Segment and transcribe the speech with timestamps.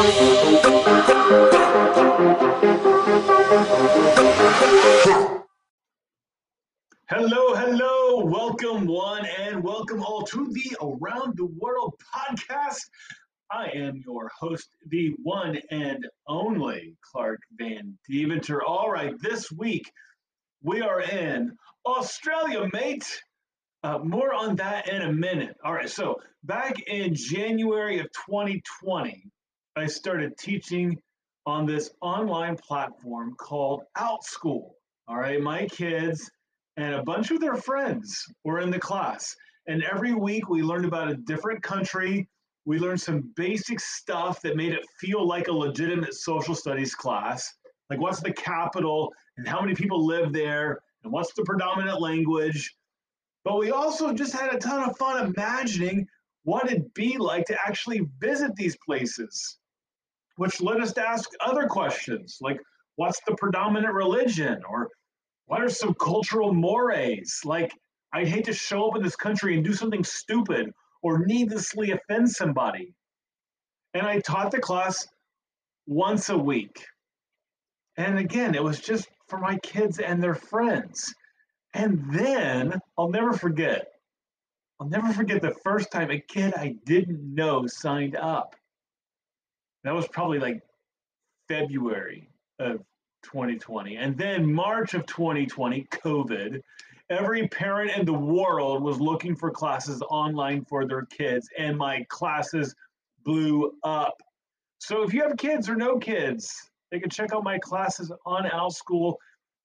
[0.00, 0.06] Hello,
[7.54, 12.80] hello, welcome one and welcome all to the Around the World podcast.
[13.50, 18.64] I am your host, the one and only Clark Van Deventer.
[18.64, 19.92] All right, this week
[20.62, 21.54] we are in
[21.84, 23.04] Australia, mate.
[23.82, 25.58] Uh, more on that in a minute.
[25.62, 29.30] All right, so back in January of 2020,
[29.80, 31.00] I started teaching
[31.46, 34.72] on this online platform called OutSchool.
[35.08, 36.30] All right, my kids
[36.76, 39.34] and a bunch of their friends were in the class.
[39.68, 42.28] And every week we learned about a different country.
[42.66, 47.50] We learned some basic stuff that made it feel like a legitimate social studies class.
[47.88, 52.76] Like what's the capital and how many people live there and what's the predominant language.
[53.46, 56.06] But we also just had a ton of fun imagining
[56.42, 59.56] what it'd be like to actually visit these places,
[60.40, 62.58] which led us to ask other questions like
[62.96, 64.88] what's the predominant religion or
[65.44, 67.40] what are some cultural mores?
[67.44, 67.74] Like,
[68.14, 70.70] I'd hate to show up in this country and do something stupid
[71.02, 72.94] or needlessly offend somebody.
[73.92, 75.06] And I taught the class
[75.86, 76.86] once a week.
[77.98, 81.14] And again, it was just for my kids and their friends.
[81.74, 83.88] And then I'll never forget,
[84.80, 88.56] I'll never forget the first time a kid I didn't know signed up.
[89.84, 90.62] That was probably like
[91.48, 92.28] February
[92.58, 92.78] of
[93.22, 93.96] 2020.
[93.96, 96.60] And then March of 2020, COVID,
[97.10, 102.04] every parent in the world was looking for classes online for their kids, and my
[102.08, 102.74] classes
[103.24, 104.14] blew up.
[104.78, 106.54] So if you have kids or no kids,
[106.90, 109.14] they can check out my classes on OutSchool.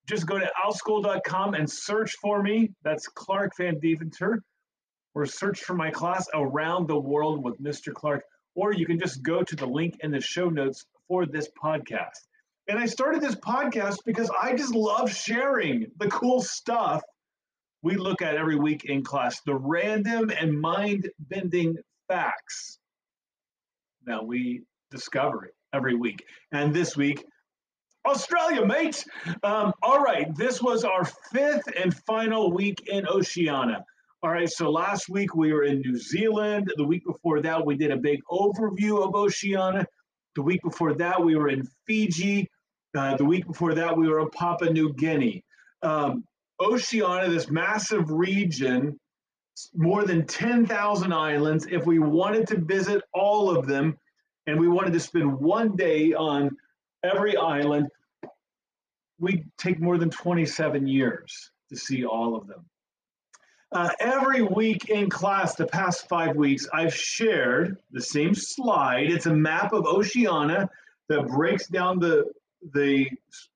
[0.08, 2.72] Just go to outschool.com and search for me.
[2.84, 4.44] That's Clark Van Deventer.
[5.16, 7.94] Or search for my class Around the World with Mr.
[7.94, 8.24] Clark.
[8.56, 12.28] Or you can just go to the link in the show notes for this podcast.
[12.68, 17.04] And I started this podcast because I just love sharing the cool stuff
[17.84, 21.78] we look at every week in class, the random and mind bending
[22.08, 22.80] facts
[24.06, 26.26] that we discover every week.
[26.52, 27.24] And this week,
[28.06, 29.04] Australia, mate.
[29.44, 33.84] Um, all right, this was our fifth and final week in Oceania.
[34.26, 36.74] All right, so last week we were in New Zealand.
[36.78, 39.86] The week before that, we did a big overview of Oceania.
[40.34, 42.50] The week before that, we were in Fiji.
[42.98, 45.46] Uh, the week before that, we were in Papua New Guinea.
[45.84, 46.24] Um,
[46.60, 49.00] Oceania, this massive region,
[49.76, 51.68] more than 10,000 islands.
[51.70, 53.96] If we wanted to visit all of them
[54.48, 56.50] and we wanted to spend one day on
[57.04, 57.90] every island,
[59.20, 62.66] we'd take more than 27 years to see all of them.
[63.76, 69.12] Uh, every week in class, the past five weeks, I've shared the same slide.
[69.12, 70.70] It's a map of Oceania
[71.10, 72.24] that breaks down the
[72.74, 73.10] the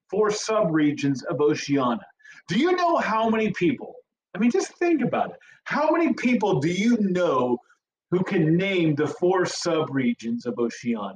[0.09, 2.06] four subregions of Oceania.
[2.50, 3.96] Do you know how many people?
[4.35, 5.38] I mean, just think about it.
[5.63, 7.57] How many people do you know
[8.12, 11.16] who can name the four subregions of Oceania?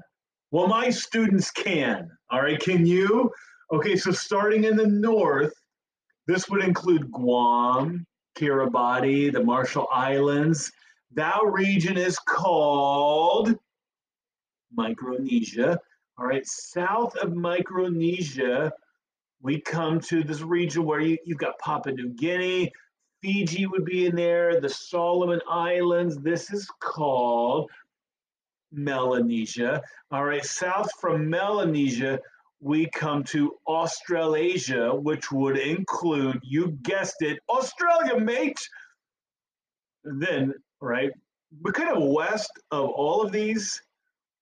[0.51, 2.09] Well, my students can.
[2.29, 3.29] All right, can you?
[3.69, 5.53] Okay, so starting in the north,
[6.25, 8.05] this would include Guam,
[8.35, 10.71] Kiribati, the Marshall Islands.
[11.13, 13.55] That region is called
[14.73, 15.79] Micronesia.
[16.17, 18.71] All right, south of Micronesia,
[19.41, 22.71] we come to this region where you, you've got Papua New Guinea,
[23.21, 26.17] Fiji would be in there, the Solomon Islands.
[26.17, 27.71] This is called
[28.71, 29.81] Melanesia.
[30.11, 32.19] All right, south from Melanesia,
[32.63, 38.59] we come to Australasia, which would include, you guessed it, Australia, mate.
[40.05, 41.11] Then, right,
[41.61, 43.81] we're kind of west of all of these.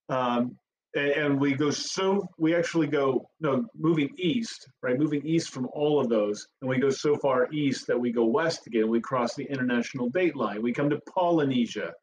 [0.10, 0.58] Um,
[0.94, 5.70] and, and we go so we actually go no moving east right moving east from
[5.72, 9.00] all of those and we go so far east that we go west again we
[9.00, 11.94] cross the international date line we come to polynesia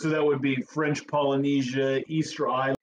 [0.00, 2.76] so that would be french polynesia easter island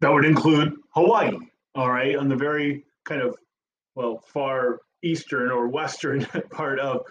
[0.00, 1.36] that would include hawaii
[1.74, 3.36] all right on the very kind of
[3.94, 7.02] well far eastern or western part of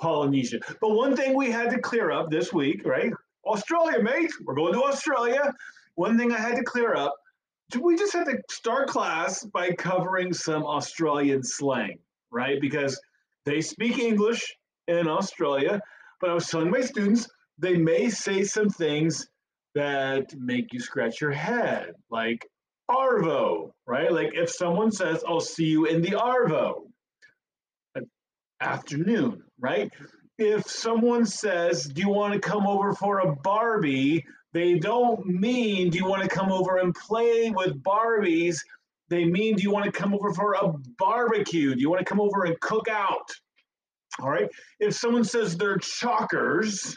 [0.00, 0.60] polynesia.
[0.80, 3.12] But one thing we had to clear up this week right?
[3.44, 5.52] Australia mate we're going to australia.
[5.94, 7.14] One thing I had to clear up
[7.76, 11.98] we just had to start class by covering some Australian slang,
[12.30, 12.60] right?
[12.60, 12.98] Because
[13.44, 14.54] they speak English
[14.86, 15.80] in Australia,
[16.20, 19.28] but I was telling my students they may say some things
[19.78, 22.46] that make you scratch your head, like
[22.90, 24.12] Arvo, right?
[24.12, 26.82] Like if someone says, I'll see you in the Arvo,
[27.96, 28.00] uh,
[28.60, 29.90] afternoon, right?
[30.38, 34.24] If someone says, Do you want to come over for a Barbie?
[34.52, 38.56] They don't mean, do you want to come over and play with Barbies?
[39.10, 41.74] They mean, do you want to come over for a barbecue?
[41.74, 43.30] Do you want to come over and cook out?
[44.20, 44.48] All right.
[44.80, 46.96] If someone says they're chalkers,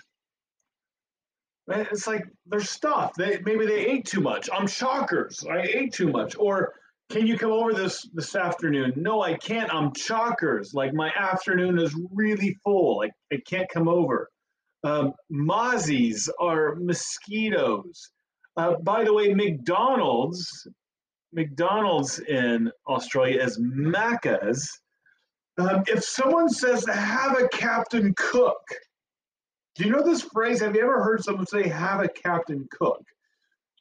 [1.71, 3.13] it's like they're stuff.
[3.15, 4.49] They maybe they ate too much.
[4.51, 5.45] I'm chalkers.
[5.49, 6.35] I ate too much.
[6.37, 6.73] Or
[7.09, 8.93] can you come over this this afternoon?
[8.95, 9.73] No, I can't.
[9.73, 10.73] I'm chalkers.
[10.73, 12.97] Like my afternoon is really full.
[12.97, 14.29] Like I can't come over.
[14.83, 18.11] Um, mozzies are mosquitoes.
[18.57, 20.67] Uh, by the way, McDonald's,
[21.33, 24.69] McDonald's in Australia is Macca's.
[25.57, 28.61] Um, if someone says have a Captain Cook,
[29.75, 30.61] do you know this phrase?
[30.61, 33.03] Have you ever heard someone say have a Captain Cook?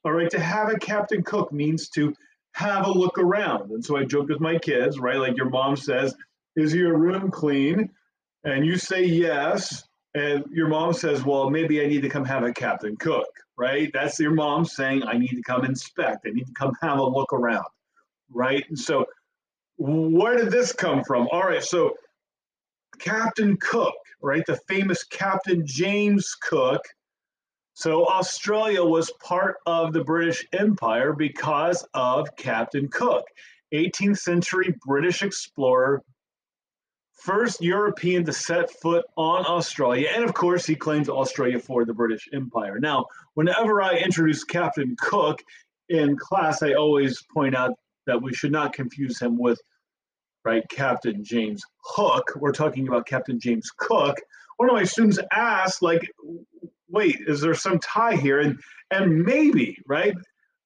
[0.05, 2.15] All right, to have a Captain Cook means to
[2.53, 3.71] have a look around.
[3.71, 5.19] And so I joke with my kids, right?
[5.19, 6.15] Like your mom says,
[6.57, 7.91] Is your room clean?
[8.45, 9.85] And you say yes.
[10.15, 13.91] And your mom says, Well, maybe I need to come have a Captain Cook, right?
[13.93, 16.27] That's your mom saying, I need to come inspect.
[16.27, 17.67] I need to come have a look around,
[18.31, 18.65] right?
[18.69, 19.07] And so,
[19.77, 21.29] where did this come from?
[21.31, 21.95] All right, so
[22.99, 24.45] Captain Cook, right?
[24.47, 26.83] The famous Captain James Cook
[27.81, 33.25] so Australia was part of the British Empire because of Captain Cook,
[33.73, 36.03] 18th century British explorer,
[37.15, 40.11] first European to set foot on Australia.
[40.15, 42.79] And of course, he claims Australia for the British Empire.
[42.79, 45.43] Now, whenever I introduce Captain Cook
[45.89, 49.59] in class, I always point out that we should not confuse him with
[50.45, 52.33] right Captain James Hook.
[52.37, 54.17] We're talking about Captain James Cook.
[54.57, 56.11] One of my students asked, like,
[56.89, 58.41] wait, is there some tie here?
[58.41, 58.59] And
[58.91, 60.15] and maybe right,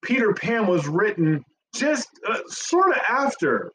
[0.03, 1.44] Peter Pan was written
[1.75, 3.73] just uh, sort of after,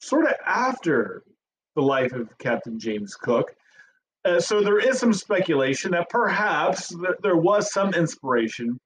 [0.00, 1.22] sort of after
[1.76, 3.54] the life of Captain James Cook.
[4.24, 8.78] Uh, so there is some speculation that perhaps th- there was some inspiration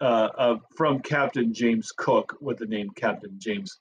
[0.00, 3.78] uh, from Captain James Cook with the name Captain James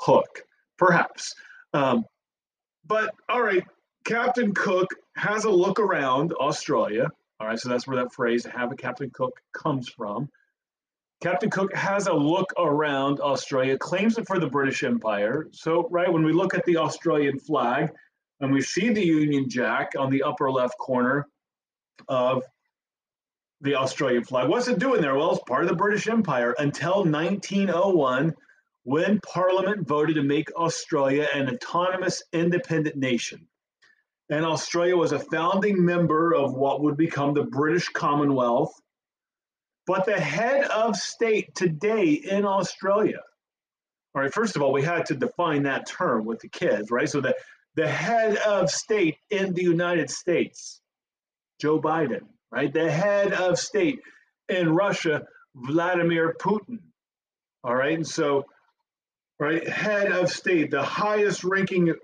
[0.00, 0.42] Hook,
[0.84, 1.34] perhaps.
[1.72, 2.04] Um,
[2.86, 3.64] but all right,
[4.04, 7.08] Captain Cook has a look around Australia
[7.42, 10.28] all right, so that's where that phrase, have a Captain Cook, comes from.
[11.20, 15.48] Captain Cook has a look around Australia, claims it for the British Empire.
[15.50, 17.90] So, right, when we look at the Australian flag
[18.38, 21.26] and we see the Union Jack on the upper left corner
[22.06, 22.44] of
[23.60, 25.16] the Australian flag, what's it doing there?
[25.16, 28.32] Well, it's part of the British Empire until 1901
[28.84, 33.46] when Parliament voted to make Australia an autonomous independent nation
[34.32, 38.72] and Australia was a founding member of what would become the British Commonwealth.
[39.86, 43.20] But the head of state today in Australia,
[44.14, 47.08] all right, first of all, we had to define that term with the kids, right?
[47.08, 47.34] So the,
[47.74, 50.80] the head of state in the United States,
[51.60, 52.72] Joe Biden, right?
[52.72, 54.00] The head of state
[54.48, 56.78] in Russia, Vladimir Putin,
[57.64, 57.96] all right?
[57.96, 58.46] And so,
[59.42, 61.94] right, head of state, the highest ranking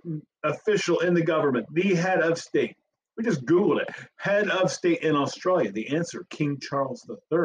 [0.42, 2.76] official in the government, the head of state.
[3.16, 3.88] We just Googled it.
[4.16, 5.72] Head of state in Australia.
[5.72, 7.38] The answer King Charles III.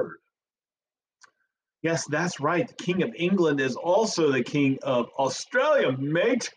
[1.81, 2.67] Yes, that's right.
[2.67, 6.51] The King of England is also the King of Australia, mate.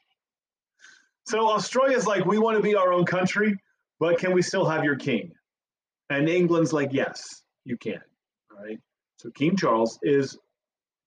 [1.27, 3.57] So Australia's like, we want to be our own country,
[3.99, 5.33] but can we still have your king?
[6.09, 8.01] And England's like, yes, you can.
[8.53, 8.79] All right.
[9.17, 10.39] So King Charles is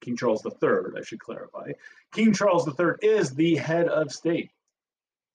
[0.01, 1.71] King Charles III, I should clarify.
[2.13, 4.51] King Charles III is the head of state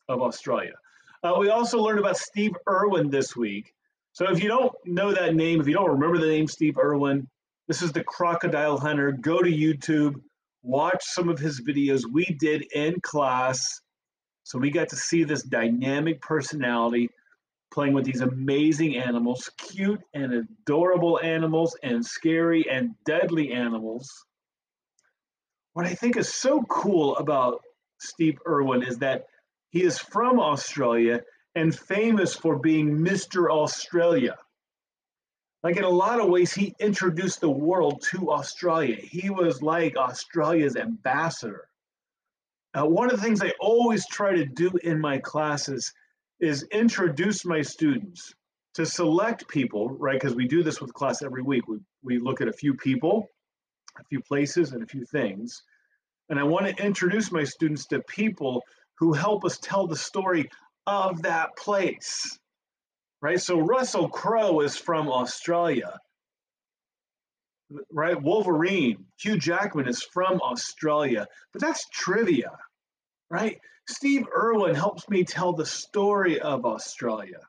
[0.08, 0.74] of Australia.
[1.22, 3.74] Uh, we also learned about Steve Irwin this week.
[4.12, 7.28] So if you don't know that name, if you don't remember the name Steve Irwin,
[7.66, 9.12] this is the crocodile hunter.
[9.12, 10.20] Go to YouTube,
[10.62, 13.80] watch some of his videos we did in class.
[14.44, 17.08] So we got to see this dynamic personality
[17.72, 24.26] playing with these amazing animals, cute and adorable animals, and scary and deadly animals.
[25.74, 27.60] What I think is so cool about
[27.98, 29.26] Steve Irwin is that
[29.70, 31.20] he is from Australia
[31.56, 33.50] and famous for being Mr.
[33.50, 34.36] Australia.
[35.64, 38.96] Like in a lot of ways, he introduced the world to Australia.
[38.96, 41.68] He was like Australia's ambassador.
[42.78, 45.92] Uh, one of the things I always try to do in my classes
[46.38, 48.32] is introduce my students
[48.74, 50.20] to select people, right?
[50.20, 51.66] Because we do this with class every week.
[51.66, 53.30] We, we look at a few people,
[53.98, 55.62] a few places, and a few things.
[56.28, 58.62] And I want to introduce my students to people
[58.98, 60.48] who help us tell the story
[60.86, 62.38] of that place.
[63.20, 63.40] Right?
[63.40, 65.98] So Russell Crowe is from Australia.
[67.90, 68.20] Right?
[68.20, 71.26] Wolverine, Hugh Jackman is from Australia.
[71.52, 72.56] But that's trivia.
[73.30, 73.58] Right?
[73.88, 77.40] Steve Irwin helps me tell the story of Australia.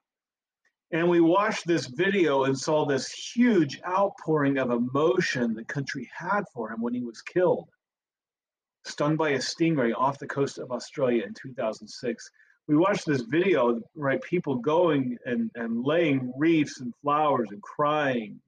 [0.91, 6.43] And we watched this video and saw this huge outpouring of emotion the country had
[6.53, 7.67] for him when he was killed,
[8.85, 12.29] stung by a stingray off the coast of Australia in 2006.
[12.67, 14.21] We watched this video, right?
[14.21, 18.39] People going and, and laying wreaths and flowers and crying.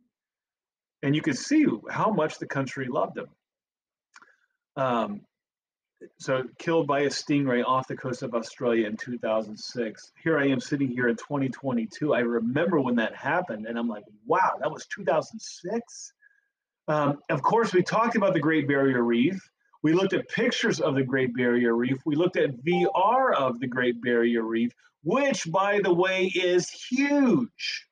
[1.03, 3.27] And you could see how much the country loved him.
[4.75, 5.22] Um,
[6.18, 10.12] so killed by a stingray off the coast of Australia in 2006.
[10.24, 12.13] Here I am sitting here in 2022.
[12.13, 16.13] I remember when that happened, and I'm like, wow, that was 2006.
[16.88, 19.39] Um, of course, we talked about the Great Barrier Reef.
[19.84, 21.98] We looked at pictures of the Great Barrier Reef.
[22.06, 24.72] We looked at VR of the Great Barrier Reef,
[25.04, 27.88] which, by the way, is huge.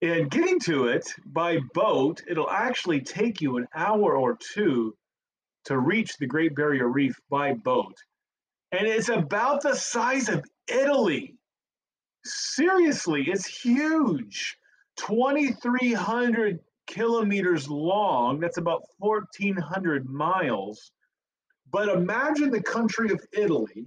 [0.00, 4.96] And getting to it by boat, it'll actually take you an hour or two
[5.68, 7.94] to reach the Great Barrier Reef by boat.
[8.72, 11.34] And it's about the size of Italy.
[12.24, 14.56] Seriously, it's huge.
[14.96, 18.40] 2,300 kilometers long.
[18.40, 20.90] That's about 1,400 miles.
[21.70, 23.86] But imagine the country of Italy.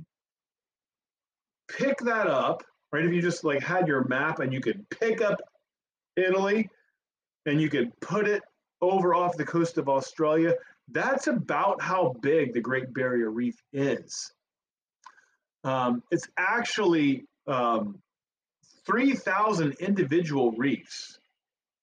[1.68, 3.06] Pick that up, right?
[3.06, 5.42] If you just like had your map and you could pick up
[6.16, 6.70] Italy
[7.48, 8.44] and you could put it
[8.82, 10.54] over off the coast of Australia,
[10.90, 14.32] that's about how big the Great Barrier Reef is.
[15.64, 18.02] Um, it's actually um,
[18.86, 21.20] 3,000 individual reefs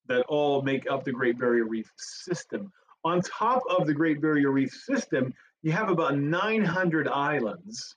[0.09, 2.73] that all make up the Great Barrier Reef system.
[3.05, 7.95] On top of the Great Barrier Reef system, you have about 900 islands.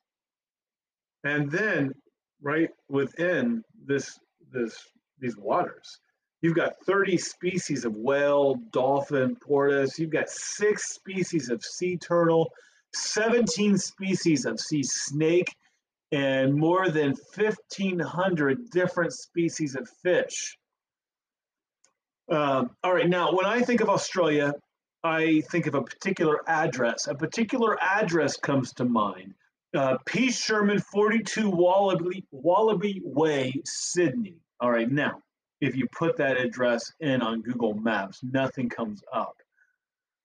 [1.24, 1.94] And then
[2.42, 4.20] right within this,
[4.52, 4.78] this,
[5.20, 6.00] these waters,
[6.42, 10.00] You've got 30 species of whale, dolphin, porpoise.
[10.00, 12.52] You've got six species of sea turtle,
[12.96, 15.56] 17 species of sea snake,
[16.12, 20.58] and more than 1,500 different species of fish.
[22.30, 24.54] Um, all right, now when I think of Australia,
[25.04, 27.08] I think of a particular address.
[27.08, 29.36] A particular address comes to mind.
[29.76, 30.32] Uh, P.
[30.32, 34.38] Sherman, 42 Wallaby, Wallaby Way, Sydney.
[34.60, 35.22] All right, now
[35.62, 39.38] if you put that address in on Google Maps, nothing comes up.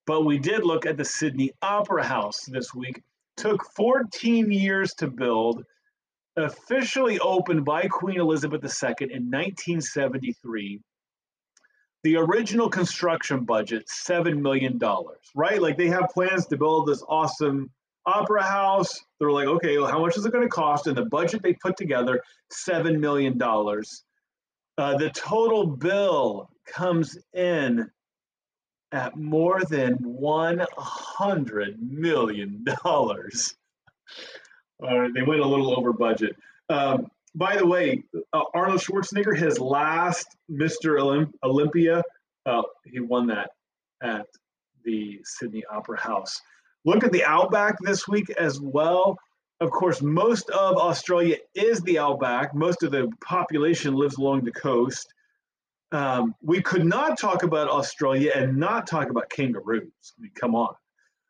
[0.07, 3.02] But we did look at the Sydney Opera House this week.
[3.37, 5.64] Took 14 years to build,
[6.37, 10.81] officially opened by Queen Elizabeth II in 1973.
[12.05, 14.78] The original construction budget, $7 million,
[15.35, 15.61] right?
[15.61, 17.71] Like they have plans to build this awesome
[18.07, 19.05] opera house.
[19.19, 20.87] They're like, okay, well, how much is it going to cost?
[20.87, 23.37] And the budget they put together, $7 million.
[24.78, 27.90] Uh, the total bill comes in
[28.92, 32.64] at more than $100 million.
[34.83, 36.37] Uh, they went a little over budget.
[36.68, 38.02] Um, by the way,
[38.33, 41.00] uh, Arnold Schwarzenegger, his last Mr.
[41.00, 42.02] Olymp- Olympia,
[42.45, 43.50] uh, he won that
[44.02, 44.26] at
[44.85, 46.40] the Sydney Opera House.
[46.85, 49.18] Look at the Outback this week as well.
[49.60, 52.54] Of course, most of Australia is the outback.
[52.54, 55.12] Most of the population lives along the coast.
[55.92, 60.12] Um, we could not talk about Australia and not talk about kangaroos.
[60.18, 60.75] I mean, come on.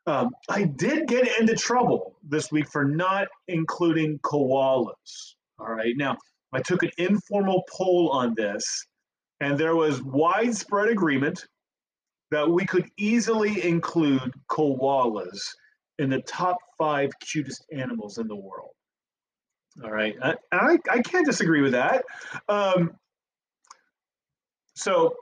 [0.09, 5.35] Um, I did get into trouble this week for not including koalas.
[5.59, 5.95] All right.
[5.97, 6.16] Now,
[6.52, 8.87] I took an informal poll on this,
[9.40, 11.47] and there was widespread agreement
[12.30, 15.40] that we could easily include koalas
[15.99, 18.71] in the top five cutest animals in the world.
[19.85, 22.05] All right, I, I, I can't disagree with that.
[22.49, 22.93] Um,
[24.75, 25.17] so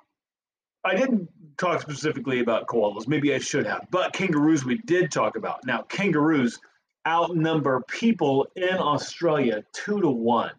[0.85, 3.09] I didn't talk specifically about koalas.
[3.09, 5.65] Maybe I should have, but kangaroos we did talk about.
[5.65, 6.59] Now, kangaroos
[7.07, 10.53] outnumber people in Australia two to one.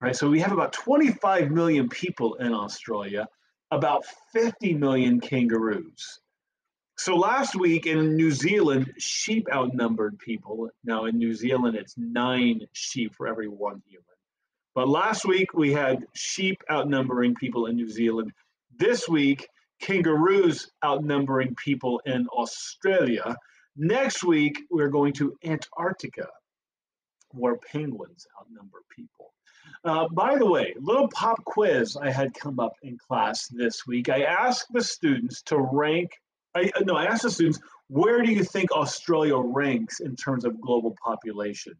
[0.00, 3.28] Right, so we have about 25 million people in Australia,
[3.70, 6.18] about 50 million kangaroos.
[6.98, 10.68] So last week in New Zealand, sheep outnumbered people.
[10.84, 14.04] Now in New Zealand, it's nine sheep for every one human.
[14.74, 18.32] But last week we had sheep outnumbering people in New Zealand.
[18.78, 19.48] This week,
[19.80, 23.36] kangaroos outnumbering people in Australia.
[23.76, 26.28] Next week, we're going to Antarctica,
[27.30, 29.32] where penguins outnumber people.
[29.84, 34.08] Uh, by the way, little pop quiz I had come up in class this week.
[34.08, 36.12] I asked the students to rank
[36.54, 40.44] I uh, no, I asked the students, where do you think Australia ranks in terms
[40.44, 41.74] of global population?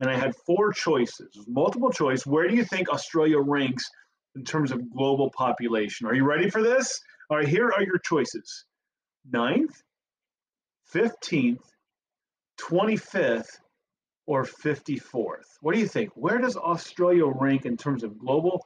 [0.00, 2.24] And I had four choices, multiple choice.
[2.24, 3.84] Where do you think Australia ranks
[4.36, 6.06] in terms of global population?
[6.06, 7.00] Are you ready for this?
[7.30, 8.64] All right, here are your choices:
[9.30, 9.82] ninth,
[10.86, 11.64] fifteenth,
[12.58, 13.58] twenty-fifth,
[14.26, 15.58] or fifty-fourth.
[15.60, 16.10] What do you think?
[16.14, 18.64] Where does Australia rank in terms of global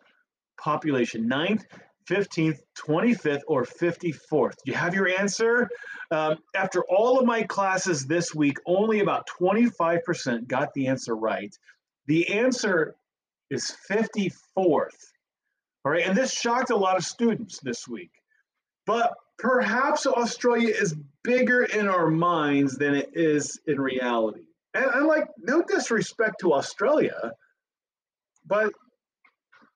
[0.61, 1.27] population?
[1.27, 1.65] Ninth,
[2.09, 4.55] 15th, 25th, or 54th?
[4.65, 5.69] Do you have your answer?
[6.11, 11.55] Um, after all of my classes this week, only about 25% got the answer right.
[12.07, 12.97] The answer
[13.51, 14.33] is 54th.
[15.85, 18.11] All right, and this shocked a lot of students this week.
[18.87, 20.95] But perhaps Australia is
[21.25, 24.43] bigger in our minds than it is in reality.
[24.75, 27.33] And I like no disrespect to Australia,
[28.47, 28.73] but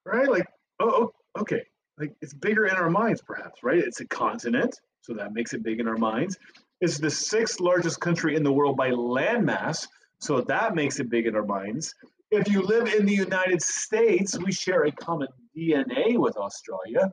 [0.05, 0.47] right, like,
[0.81, 1.65] oh, oh, okay,
[1.99, 3.79] like it's bigger in our minds, perhaps, right?
[3.79, 6.37] It's a continent, so that makes it big in our minds.
[6.81, 9.87] It's the sixth largest country in the world by landmass,
[10.19, 11.95] so that makes it big in our minds.
[12.31, 17.11] If you live in the United States, we share a common DNA with Australia,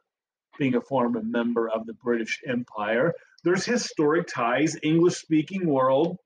[0.57, 3.13] being a former member of the British Empire.
[3.43, 6.17] There's historic ties, English speaking world.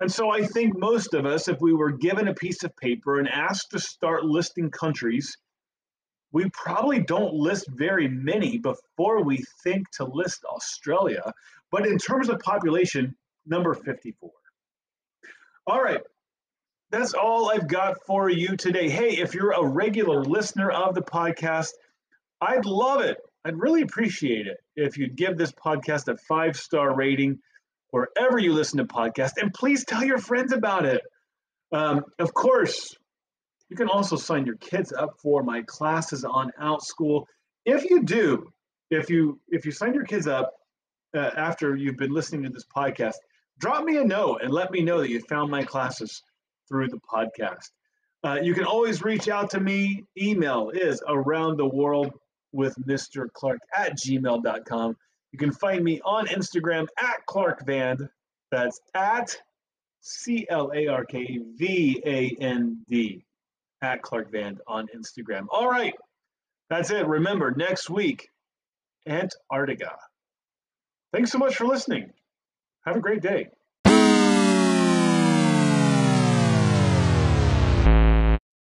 [0.00, 3.18] And so I think most of us, if we were given a piece of paper
[3.18, 5.36] and asked to start listing countries,
[6.32, 11.32] we probably don't list very many before we think to list Australia.
[11.70, 13.14] But in terms of population,
[13.46, 14.30] number 54.
[15.66, 16.00] All right,
[16.90, 18.88] that's all I've got for you today.
[18.88, 21.70] Hey, if you're a regular listener of the podcast,
[22.40, 23.18] I'd love it.
[23.44, 27.38] I'd really appreciate it if you'd give this podcast a five star rating
[27.90, 31.00] wherever you listen to podcasts, and please tell your friends about it.
[31.72, 32.94] Um, of course,
[33.68, 37.24] you can also sign your kids up for my classes on Outschool.
[37.64, 38.50] If you do,
[38.90, 40.54] if you if you sign your kids up
[41.14, 43.16] uh, after you've been listening to this podcast,
[43.58, 46.22] drop me a note and let me know that you found my classes
[46.68, 47.70] through the podcast.
[48.24, 50.04] Uh, you can always reach out to me.
[50.20, 52.12] Email is around the world
[52.52, 53.30] with Mr.
[53.32, 54.96] Clark at gmail.com.
[55.32, 58.08] You can find me on Instagram at Clark Vand.
[58.50, 59.36] That's at
[60.00, 63.26] C L A R K V A N D
[63.82, 65.46] at Clark Vand on Instagram.
[65.50, 65.94] All right,
[66.70, 67.06] that's it.
[67.06, 68.28] Remember, next week,
[69.06, 69.96] Antarctica.
[71.12, 72.10] Thanks so much for listening.
[72.84, 73.48] Have a great day.